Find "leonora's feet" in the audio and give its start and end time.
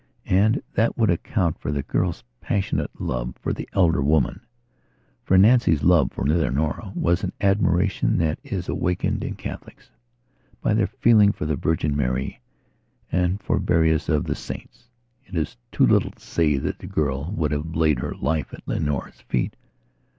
18.67-19.55